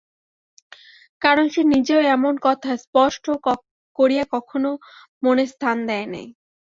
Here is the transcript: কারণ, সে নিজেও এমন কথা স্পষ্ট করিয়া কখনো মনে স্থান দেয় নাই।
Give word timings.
কারণ, 1.21 1.45
সে 1.49 1.61
নিজেও 1.73 2.01
এমন 2.15 2.33
কথা 2.45 2.71
স্পষ্ট 2.83 3.25
করিয়া 3.99 4.23
কখনো 4.35 4.69
মনে 5.23 5.43
স্থান 5.53 5.77
দেয় 5.89 6.07
নাই। 6.13 6.25